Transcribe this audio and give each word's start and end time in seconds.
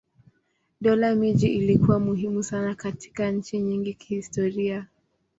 Dola 0.81 1.15
miji 1.15 1.47
ilikuwa 1.47 1.99
muhimu 1.99 2.43
sana 2.43 2.75
katika 2.75 3.31
nchi 3.31 3.59
nyingi 3.59 3.93
kihistoria. 3.93 4.85